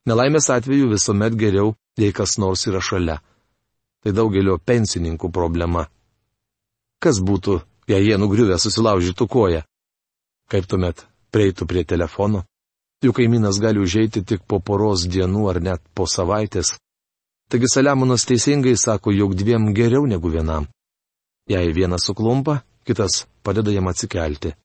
Nelaimės 0.09 0.49
atveju 0.51 0.89
visuomet 0.91 1.37
geriau, 1.39 1.75
jei 1.97 2.13
kas 2.13 2.37
nors 2.37 2.67
yra 2.69 2.81
šalia. 2.81 3.17
Tai 4.03 4.13
daugelio 4.13 4.57
pensininkų 4.57 5.31
problema. 5.33 5.87
Kas 7.01 7.19
būtų, 7.21 7.59
jei 7.89 8.05
jie 8.07 8.17
nugriuvę 8.17 8.57
susilaužytų 8.61 9.27
koją? 9.27 9.63
Kaip 10.47 10.67
tuomet 10.69 11.05
prieitų 11.33 11.67
prie 11.67 11.83
telefono? 11.83 12.45
Jų 13.03 13.13
kaimynas 13.13 13.59
gali 13.61 13.81
užeiti 13.83 14.23
tik 14.25 14.45
po 14.47 14.59
poros 14.59 15.05
dienų 15.05 15.49
ar 15.51 15.59
net 15.61 15.81
po 15.93 16.07
savaitės. 16.09 16.73
Taigi 17.47 17.69
Saliamonas 17.69 18.25
teisingai 18.25 18.75
sako, 18.77 19.11
jog 19.13 19.35
dviem 19.37 19.69
geriau 19.73 20.07
negu 20.09 20.31
vienam. 20.33 20.65
Jei 21.47 21.71
vienas 21.73 22.07
suklumpa, 22.07 22.63
kitas 22.83 23.25
padeda 23.43 23.71
jam 23.71 23.87
atsikelti. 23.87 24.55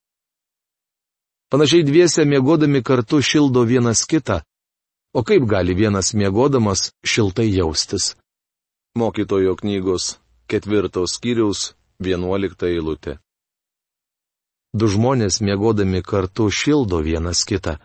Panašiai 1.52 1.84
dviese 1.84 2.24
mėgodami 2.24 2.80
kartu 2.82 3.20
šildo 3.20 3.62
vienas 3.68 4.06
kitą. 4.08 4.40
O 5.12 5.20
kaip 5.28 5.44
gali 5.44 5.74
vienas 5.76 6.14
mėgodamas 6.16 6.90
šiltai 7.04 7.50
jaustis? 7.52 8.14
Mokytojo 8.96 9.56
knygos 9.60 10.16
ketvirtos 10.48 11.18
skyriaus 11.18 11.72
vienuolikta 12.00 12.70
eilutė. 12.72 13.18
Du 14.72 14.88
žmonės 14.88 15.42
mėgodami 15.44 16.00
kartu 16.00 16.48
šildo 16.48 17.02
vienas 17.04 17.44
kitą. 17.44 17.76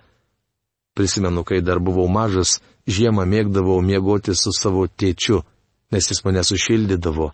Prisimenu, 0.95 1.43
kai 1.43 1.59
dar 1.61 1.81
buvau 1.83 2.07
mažas, 2.07 2.61
žiemą 2.87 3.27
mėgdavau 3.27 3.81
mėgoti 3.83 4.35
su 4.35 4.53
savo 4.55 4.87
tėčiu, 4.87 5.43
nes 5.91 6.07
jis 6.09 6.23
mane 6.23 6.43
sušildydavo. 6.47 7.33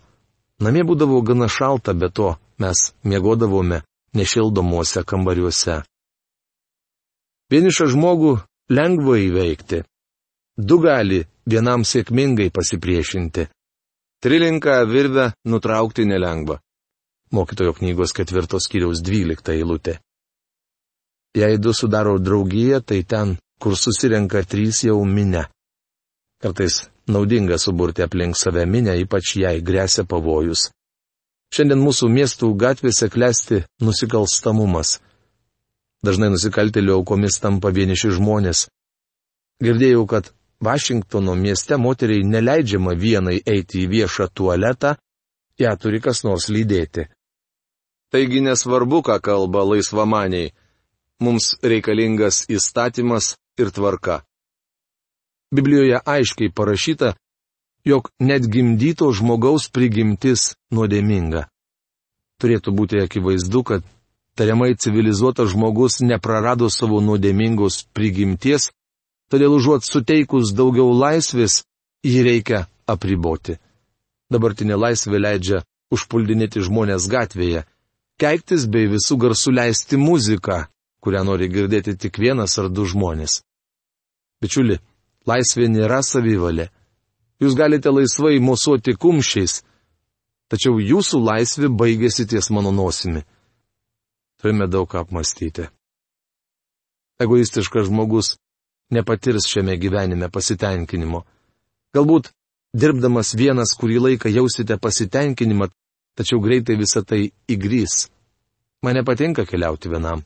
Namie 0.66 0.84
būdavo 0.90 1.22
gana 1.22 1.48
šalta, 1.50 1.94
bet 1.94 2.18
to 2.18 2.34
mes 2.58 2.82
mėgodavome 3.06 3.84
nešildomuose 4.18 5.06
kambariuose. 5.06 5.84
Vienišą 7.54 7.88
žmogų 7.94 8.40
lengva 8.70 9.18
įveikti. 9.20 9.84
Du 10.58 10.80
gali 10.80 11.24
vienam 11.50 11.84
sėkmingai 11.84 12.52
pasipriešinti. 12.54 13.48
Trilinką 14.24 14.76
virvę 14.88 15.32
nutraukti 15.50 16.06
nelengva. 16.06 16.60
Mokytojo 17.34 17.74
knygos 17.80 18.14
ketvirtos 18.14 18.70
kiriaus 18.70 19.02
dvylikta 19.04 19.56
eilutė. 19.58 19.98
Jei 21.34 21.58
du 21.58 21.74
sudaro 21.74 22.20
draugiją, 22.22 22.80
tai 22.86 23.02
ten, 23.04 23.38
kur 23.60 23.76
susirenka 23.76 24.44
trys 24.46 24.84
jau 24.86 25.02
minę. 25.04 25.48
Kartais 26.40 26.84
naudinga 27.08 27.58
suburti 27.58 28.04
aplink 28.06 28.38
save 28.38 28.68
minę, 28.70 28.94
ypač 29.02 29.36
jei 29.42 29.64
grėsia 29.66 30.06
pavojus. 30.06 30.70
Šiandien 31.54 31.82
mūsų 31.82 32.10
miestų 32.10 32.52
gatvėse 32.58 33.10
klesti 33.10 33.64
nusikalstamumas. 33.82 35.00
Dažnai 36.04 36.34
nusikaltėlių 36.34 36.98
aukomis 37.00 37.40
tampa 37.40 37.72
vieniši 37.72 38.12
žmonės. 38.18 38.68
Girdėjau, 39.64 40.04
kad 40.08 40.34
Vašingtono 40.64 41.36
mieste 41.36 41.78
moteriai 41.80 42.24
neleidžiama 42.28 42.94
vienai 42.96 43.40
eiti 43.46 43.84
į 43.84 43.90
viešą 43.94 44.30
tualetą, 44.36 44.96
ją 45.60 45.72
turi 45.80 46.00
kas 46.04 46.24
nors 46.28 46.50
lydėti. 46.52 47.08
Taigi 48.12 48.44
nesvarbu, 48.46 49.02
ką 49.08 49.18
kalba 49.24 49.64
laisvamaniai, 49.68 50.52
mums 51.24 51.56
reikalingas 51.64 52.44
įstatymas 52.52 53.34
ir 53.60 53.72
tvarka. 53.76 54.22
Biblijoje 55.56 56.00
aiškiai 56.16 56.52
parašyta, 56.54 57.14
jog 57.86 58.10
net 58.20 58.48
gimdyto 58.48 59.12
žmogaus 59.12 59.68
prigimtis 59.70 60.54
nuodėminga. 60.72 61.48
Turėtų 62.42 62.74
būti 62.76 63.02
akivaizdu, 63.04 63.64
kad 63.64 63.84
tariamai 64.36 64.76
civilizuotas 64.76 65.52
žmogus 65.54 66.02
neprarado 66.02 66.70
savo 66.70 67.02
nuodėmingos 67.02 67.84
prigimties, 67.94 68.72
todėl 69.30 69.58
užuot 69.58 69.86
suteikus 69.86 70.54
daugiau 70.58 70.90
laisvės, 70.94 71.62
jį 72.06 72.24
reikia 72.28 72.66
apriboti. 72.90 73.60
Dabartinė 74.34 74.78
laisvė 74.80 75.22
leidžia 75.22 75.64
užpuldinėti 75.94 76.64
žmonės 76.66 77.06
gatvėje, 77.10 77.66
keiktis 78.18 78.66
bei 78.66 78.90
visų 78.90 79.20
garsų 79.22 79.54
leisti 79.54 80.00
muziką, 80.02 80.64
kurią 81.04 81.22
nori 81.28 81.50
girdėti 81.54 81.98
tik 81.98 82.18
vienas 82.18 82.58
ar 82.58 82.72
du 82.74 82.88
žmonės. 82.90 83.42
Bičiuli, 84.42 84.80
laisvė 85.30 85.70
nėra 85.70 86.02
savivalė. 86.02 86.72
Jūs 87.42 87.54
galite 87.60 87.92
laisvai 87.92 88.40
mosuoti 88.42 88.96
kumščiais, 88.98 89.62
tačiau 90.50 90.80
jūsų 90.82 91.22
laisvė 91.22 91.70
baigėsi 91.70 92.26
ties 92.30 92.50
mano 92.54 92.72
nosimi 92.72 93.24
turime 94.44 94.68
daug 94.68 94.96
apmastyti. 94.96 95.64
Egoistiškas 97.24 97.88
žmogus 97.88 98.38
nepatirs 98.92 99.46
šiame 99.48 99.78
gyvenime 99.80 100.28
pasitenkinimo. 100.30 101.22
Galbūt 101.96 102.28
dirbdamas 102.76 103.32
vienas 103.40 103.72
kurį 103.80 104.02
laiką 104.06 104.34
jausite 104.34 104.76
pasitenkinimą, 104.84 105.70
tačiau 106.20 106.42
greitai 106.44 106.76
visa 106.76 107.06
tai 107.08 107.32
įgrys. 107.48 108.10
Man 108.84 109.00
nepatinka 109.00 109.48
keliauti 109.48 109.94
vienam. 109.94 110.26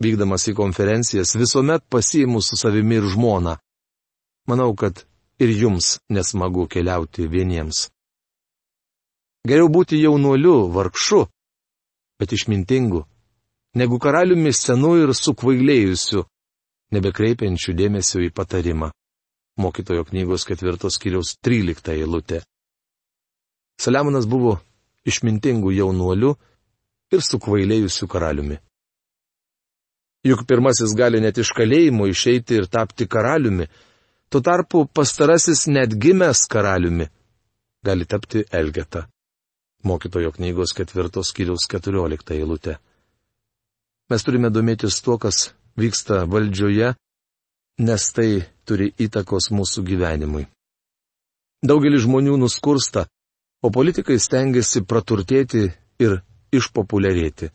Vykdamas 0.00 0.48
į 0.48 0.56
konferencijas 0.56 1.36
visuomet 1.36 1.84
pasiimu 1.92 2.40
su 2.40 2.56
savimi 2.56 2.96
ir 2.96 3.10
žmona. 3.12 3.58
Manau, 4.48 4.72
kad 4.72 5.04
ir 5.36 5.52
jums 5.52 5.98
nesmagu 6.08 6.64
keliauti 6.64 7.28
vieniems. 7.28 7.90
Geriau 9.44 9.68
būti 9.68 10.00
jaunuoliu, 10.00 10.72
vargšu, 10.72 11.26
bet 12.16 12.32
išmintingu 12.32 13.04
negu 13.74 13.98
karaliumi 13.98 14.52
senu 14.54 14.94
ir 15.02 15.12
sukvailėjusiu, 15.14 16.24
nebekreipiančiu 16.94 17.74
dėmesio 17.78 18.22
į 18.26 18.30
patarimą. 18.34 18.90
Mokytojo 19.60 20.06
knygos 20.08 20.46
ketvirtos 20.48 20.96
kiriaus 20.98 21.34
trylikta 21.44 21.92
eilutė. 21.92 22.40
Saliamonas 23.80 24.26
buvo 24.28 24.58
išmintingų 25.08 25.72
jaunuoliu 25.76 26.34
ir 27.12 27.22
sukvailėjusiu 27.24 28.08
karaliumi. 28.08 28.58
Juk 30.26 30.44
pirmasis 30.48 30.92
gali 30.96 31.20
net 31.20 31.38
iš 31.40 31.52
kalėjimo 31.56 32.06
išeiti 32.10 32.58
ir 32.60 32.66
tapti 32.68 33.06
karaliumi, 33.08 33.66
tuo 34.28 34.42
tarpu 34.44 34.84
pastarasis 34.86 35.64
net 35.72 35.96
gimęs 35.96 36.44
karaliumi 36.50 37.08
gali 37.84 38.04
tapti 38.04 38.44
Elgeta. 38.52 39.06
Mokytojo 39.84 40.32
knygos 40.36 40.74
ketvirtos 40.76 41.32
kiriaus 41.32 41.64
keturiolikta 41.70 42.36
eilutė. 42.36 42.76
Mes 44.10 44.24
turime 44.26 44.50
domėtis 44.50 44.98
tuo, 45.04 45.18
kas 45.22 45.52
vyksta 45.78 46.24
valdžioje, 46.26 46.94
nes 47.80 48.06
tai 48.16 48.30
turi 48.66 48.90
įtakos 48.98 49.50
mūsų 49.54 49.84
gyvenimui. 49.86 50.48
Daugelis 51.62 52.04
žmonių 52.06 52.34
nuskursta, 52.40 53.06
o 53.62 53.70
politikai 53.70 54.18
stengiasi 54.18 54.82
praturtėti 54.88 55.68
ir 56.00 56.20
išpopuliarėti. 56.56 57.50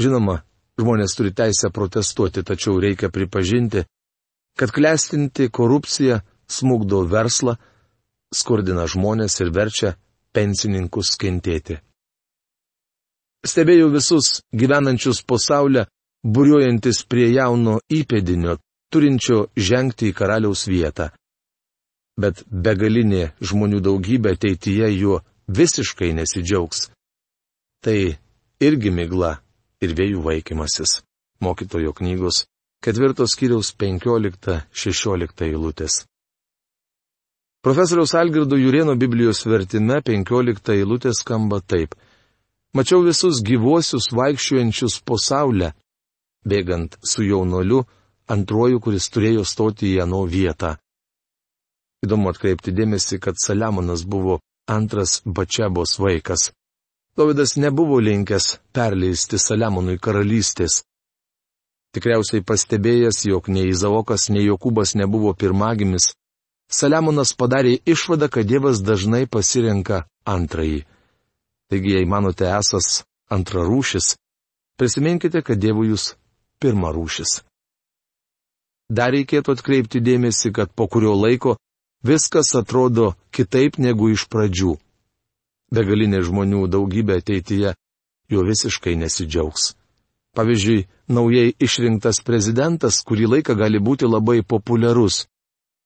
Žinoma, 0.00 0.40
žmonės 0.80 1.16
turi 1.16 1.32
teisę 1.36 1.70
protestuoti, 1.72 2.44
tačiau 2.44 2.78
reikia 2.82 3.10
pripažinti, 3.12 3.84
kad 4.58 4.72
klestinti 4.74 5.48
korupcija 5.48 6.20
smugdo 6.50 7.04
verslą, 7.08 7.56
skurdina 8.34 8.86
žmonės 8.90 9.40
ir 9.40 9.52
verčia 9.54 9.94
pensininkus 10.34 11.16
kentėti. 11.20 11.78
Stebėjau 13.46 13.88
visus 13.92 14.42
gyvenančius 14.52 15.22
pasaulio, 15.24 15.86
būriuojantis 16.24 17.04
prie 17.08 17.30
jauno 17.32 17.78
įpėdinio, 17.88 18.58
turinčio 18.92 19.46
žengti 19.56 20.10
į 20.10 20.16
karaliaus 20.18 20.66
vietą. 20.68 21.08
Bet 22.20 22.42
begalinė 22.50 23.30
žmonių 23.40 23.80
daugybė 23.86 24.34
ateityje 24.36 24.90
juo 24.92 25.22
visiškai 25.48 26.12
nesidžiaugs. 26.18 26.90
Tai 27.80 27.98
irgi 28.60 28.92
migla 28.92 29.38
ir 29.80 29.96
vėjų 29.96 30.20
vaikimasis. 30.26 31.00
Mokytojo 31.40 31.94
knygos 31.96 32.44
ketvirtos 32.84 33.36
kiriaus 33.40 33.72
15-16 33.76 35.46
eilutės. 35.48 36.04
Profesoriaus 37.64 38.14
Algirdo 38.16 38.56
Jurieno 38.56 38.94
Biblijos 38.96 39.44
vertime 39.44 40.00
15 40.04 40.76
eilutė 40.76 41.12
skamba 41.16 41.60
taip. 41.60 41.96
Mačiau 42.76 43.02
visus 43.02 43.40
gyvuosius 43.42 44.12
vaikščiuojančius 44.14 45.00
po 45.02 45.16
saulę, 45.18 45.72
bėgant 46.46 46.94
su 47.02 47.24
jaunoliu, 47.26 47.80
antruoju, 48.30 48.78
kuris 48.84 49.08
turėjo 49.10 49.42
stoti 49.52 49.88
į 49.94 50.04
ano 50.04 50.20
vietą. 50.34 50.76
Įdomu 52.06 52.30
atkreipti 52.30 52.72
dėmesį, 52.72 53.18
kad 53.24 53.40
Saliamonas 53.42 54.04
buvo 54.06 54.38
antras 54.70 55.18
Bačiabos 55.26 55.98
vaikas. 55.98 56.52
Dovydas 57.18 57.56
nebuvo 57.58 57.98
linkęs 58.00 58.46
perleisti 58.72 59.40
Saliamonui 59.42 59.98
karalystės. 59.98 60.84
Tikriausiai 61.90 62.46
pastebėjęs, 62.46 63.24
jog 63.26 63.50
nei 63.50 63.72
Izaokas, 63.74 64.28
nei 64.30 64.46
Jokūbas 64.46 64.94
nebuvo 64.94 65.34
pirmagimis, 65.34 66.12
Saliamonas 66.70 67.34
padarė 67.34 67.80
išvadą, 67.82 68.30
kad 68.30 68.46
Dievas 68.46 68.78
dažnai 68.86 69.26
pasirenka 69.26 70.04
antrąjį. 70.22 70.84
Taigi, 71.70 71.94
jei 71.94 72.06
manote 72.06 72.48
esas 72.50 73.04
antrarūšis, 73.30 74.16
prisiminkite, 74.80 75.42
kad 75.46 75.60
Dievui 75.62 75.92
jūs 75.92 76.14
pirmą 76.60 76.90
rūšis. 76.96 77.40
dar 78.90 79.12
reikėtų 79.14 79.54
atkreipti 79.54 80.00
dėmesį, 80.02 80.50
kad 80.50 80.72
po 80.74 80.88
kurio 80.90 81.14
laiko 81.14 81.56
viskas 82.02 82.54
atrodo 82.58 83.14
kitaip 83.30 83.78
negu 83.78 84.10
iš 84.10 84.26
pradžių. 84.26 84.74
Begalinė 85.70 86.24
žmonių 86.26 86.66
daugybė 86.66 87.20
ateityje 87.22 87.76
juo 88.30 88.42
visiškai 88.46 88.96
nesidžiaugs. 88.98 89.74
Pavyzdžiui, 90.34 90.86
naujai 91.10 91.54
išrinktas 91.58 92.20
prezidentas 92.26 93.00
kurį 93.06 93.26
laiką 93.34 93.54
gali 93.58 93.78
būti 93.78 94.10
labai 94.10 94.42
populiarus. 94.42 95.26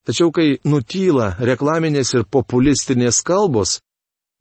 Tačiau 0.04 0.32
kai 0.32 0.58
nutyla 0.64 1.34
reklaminės 1.40 2.12
ir 2.16 2.24
populistinės 2.28 3.22
kalbos, 3.24 3.80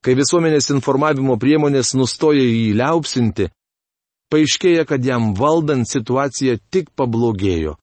kai 0.03 0.15
visuomenės 0.19 0.69
informavimo 0.75 1.37
priemonės 1.39 1.93
nustoja 1.95 2.43
jį 2.43 2.73
liaupsinti, 2.79 3.47
paaiškėja, 4.33 4.83
kad 4.89 5.05
jam 5.05 5.31
valdant 5.37 5.87
situacija 5.89 6.57
tik 6.73 6.91
pablogėjo. 6.97 7.77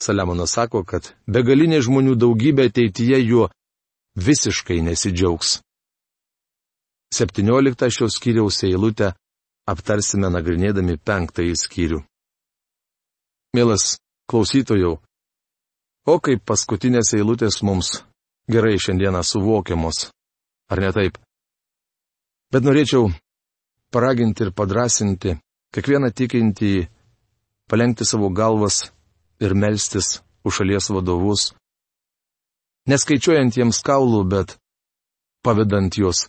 Saliamonas 0.00 0.54
sako, 0.56 0.84
kad 0.84 1.12
begalinė 1.28 1.80
žmonių 1.84 2.16
daugybė 2.20 2.70
ateityje 2.70 3.18
juo 3.24 3.48
visiškai 4.16 4.80
nesidžiaugs. 4.84 5.60
17 7.14 7.90
šios 7.90 8.16
skyriaus 8.16 8.62
eilutę 8.64 9.12
aptarsime 9.68 10.30
nagrinėdami 10.32 10.96
penktąjį 11.04 11.56
skyrių. 11.58 12.00
Mielas 13.56 13.96
klausytojau, 14.30 15.00
o 16.06 16.14
kaip 16.22 16.44
paskutinės 16.46 17.12
eilutės 17.18 17.60
mums 17.66 17.98
gerai 18.50 18.76
šiandieną 18.78 19.24
suvokiamos, 19.26 20.08
ar 20.70 20.80
ne 20.80 20.92
taip? 20.94 21.18
Bet 22.50 22.66
norėčiau 22.66 23.10
paraginti 23.94 24.46
ir 24.46 24.50
padrasinti 24.54 25.36
kiekvieną 25.74 26.10
tikintį 26.10 26.72
palengti 27.70 28.06
savo 28.06 28.30
galvas 28.34 28.88
ir 29.38 29.54
melstis 29.54 30.18
už 30.44 30.56
šalies 30.58 30.90
vadovus, 30.90 31.52
neskaičiuojant 32.90 33.56
jiems 33.56 33.78
kaulų, 33.86 34.24
bet 34.32 34.56
pavedant 35.46 35.94
juos 35.94 36.26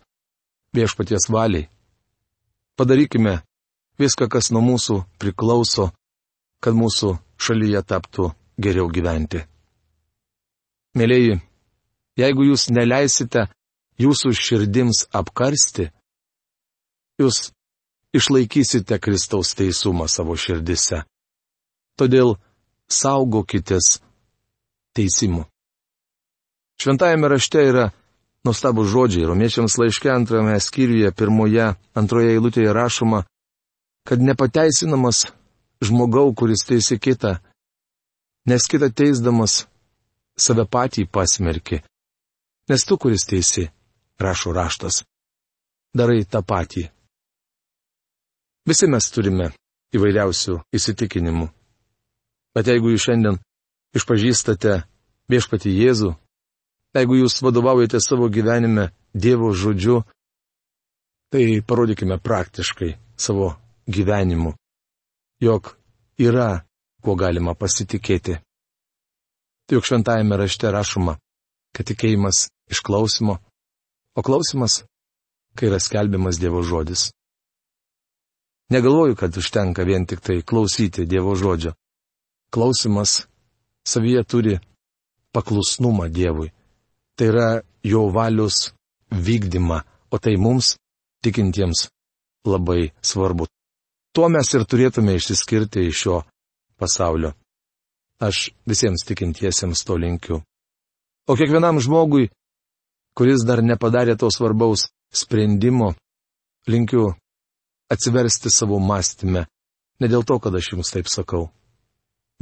viešpaties 0.76 1.30
valiai. 1.34 1.70
Padarykime 2.78 3.40
viską, 4.00 4.28
kas 4.30 4.52
nuo 4.54 4.62
mūsų 4.66 5.02
priklauso, 5.22 5.90
kad 6.62 6.78
mūsų 6.78 7.16
šalyje 7.42 7.82
taptų 7.90 8.30
geriau 8.62 8.88
gyventi. 8.94 9.42
Mėlyji, 10.98 11.40
jeigu 12.20 12.46
jūs 12.52 12.68
neleisite 12.70 13.48
jūsų 14.02 14.34
širdims 14.36 15.06
apkarsti, 15.16 15.90
jūs 17.22 17.52
išlaikysite 18.18 19.00
Kristaus 19.00 19.54
teisumą 19.56 20.10
savo 20.12 20.36
širdise. 20.36 21.06
Todėl 22.00 22.36
saugokitės 22.92 24.02
teisimu. 24.98 25.46
Šventajame 26.82 27.30
rašte 27.32 27.64
yra 27.70 27.90
Nuostabų 28.42 28.88
žodžiai 28.90 29.28
romiečiams 29.30 29.76
laiške 29.78 30.10
antrame 30.10 30.56
skyriuje 30.58 31.12
pirmoje, 31.14 31.68
antroje 31.94 32.32
eilutėje 32.34 32.72
rašoma, 32.74 33.20
kad 34.10 34.24
nepateisinamas 34.26 35.28
žmogau, 35.86 36.34
kuris 36.34 36.66
teisi 36.66 36.98
kitą, 36.98 37.36
nes 38.50 38.66
kitą 38.66 38.90
teisdamas 38.90 39.68
save 40.34 40.66
patį 40.66 41.06
pasmerki, 41.06 41.84
nes 42.66 42.88
tu, 42.90 42.98
kuris 42.98 43.28
teisi, 43.30 43.68
rašo 44.18 44.56
raštas, 44.58 45.04
darai 45.94 46.26
tą 46.26 46.42
patį. 46.42 46.88
Visi 48.68 48.88
mes 48.88 49.08
turime 49.12 49.52
įvairiausių 49.96 50.60
įsitikinimų. 50.78 51.48
Bet 52.56 52.68
jeigu 52.68 52.92
jūs 52.94 53.08
šiandien 53.08 53.40
išpažįstate 53.98 54.82
viešpati 55.32 55.72
Jėzų 55.72 56.12
Jeigu 56.92 57.16
jūs 57.22 57.38
vadovaujate 57.40 58.02
savo 58.04 58.28
gyvenime 58.28 58.90
Dievo 59.16 59.52
žodžiu, 59.56 60.02
tai 61.32 61.62
parodykime 61.64 62.18
praktiškai 62.20 62.92
savo 63.16 63.54
gyvenimu, 63.88 64.52
jog 65.40 65.72
yra, 66.20 66.64
kuo 67.04 67.16
galima 67.16 67.56
pasitikėti. 67.56 68.36
Juk 69.72 69.88
šventajame 69.88 70.36
rašte 70.36 70.72
rašoma, 70.72 71.16
kad 71.72 71.88
tikėjimas 71.88 72.50
iš 72.72 72.84
klausimo, 72.84 73.38
o 74.16 74.24
klausimas, 74.24 74.82
kai 75.56 75.72
yra 75.72 75.80
skelbiamas 75.80 76.40
Dievo 76.44 76.60
žodis. 76.64 77.08
Negalvoju, 78.72 79.16
kad 79.20 79.38
užtenka 79.38 79.84
vien 79.84 80.06
tik 80.08 80.22
tai 80.24 80.42
klausyti 80.42 81.06
Dievo 81.06 81.36
žodžio. 81.36 81.74
Klausimas 82.52 83.26
savyje 83.88 84.24
turi 84.24 84.60
paklusnumą 85.36 86.08
Dievui 86.08 86.52
tai 87.22 87.28
yra 87.28 87.62
jo 87.84 88.10
valios 88.10 88.74
vykdymą, 89.12 89.82
o 90.10 90.18
tai 90.18 90.38
mums, 90.38 90.78
tikintiems, 91.22 91.90
labai 92.46 92.92
svarbu. 93.02 93.46
Tuo 94.14 94.28
mes 94.34 94.50
ir 94.58 94.66
turėtume 94.66 95.14
išsiskirti 95.16 95.86
iš 95.86 96.00
šio 96.02 96.16
pasaulio. 96.82 97.36
Aš 98.26 98.50
visiems 98.66 99.06
tikintiesiems 99.06 99.86
to 99.86 100.00
linkiu. 100.02 100.42
O 101.30 101.38
kiekvienam 101.38 101.78
žmogui, 101.78 102.32
kuris 103.14 103.46
dar 103.46 103.62
nepadarė 103.62 104.18
to 104.18 104.32
svarbaus 104.34 104.90
sprendimo, 105.14 105.94
linkiu 106.66 107.14
atsiversti 107.92 108.50
savo 108.50 108.80
mąstymę. 108.80 109.46
Ne 110.00 110.08
dėl 110.10 110.24
to, 110.26 110.40
kad 110.40 110.56
aš 110.56 110.72
jums 110.74 110.90
taip 110.94 111.10
sakau, 111.12 111.50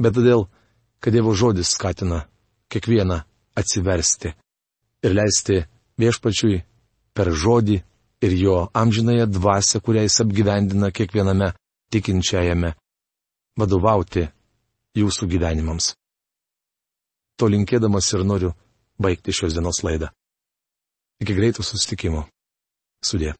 bet 0.00 0.14
todėl, 0.16 0.46
kad 1.00 1.12
Dievo 1.12 1.34
žodis 1.36 1.74
skatina 1.74 2.22
kiekvieną 2.72 3.20
atsiversti 3.60 4.32
ir 5.04 5.16
leisti 5.16 5.58
viešpačiui 6.00 6.62
per 7.16 7.32
žodį 7.34 7.76
ir 8.24 8.36
jo 8.36 8.56
amžinąją 8.72 9.26
dvasę, 9.26 9.80
kurią 9.80 10.06
jis 10.06 10.20
apgyvendina 10.24 10.90
kiekviename 10.92 11.52
tikinčiajame, 11.92 12.74
vadovauti 13.58 14.28
jūsų 14.96 15.28
gyvenimams. 15.34 15.94
To 17.40 17.48
linkėdamas 17.48 18.12
ir 18.14 18.24
noriu 18.24 18.54
baigti 19.00 19.32
šios 19.32 19.56
dienos 19.56 19.82
laidą. 19.84 20.10
Iki 21.20 21.36
greitų 21.36 21.64
susitikimų. 21.64 22.26
Sudė. 23.04 23.34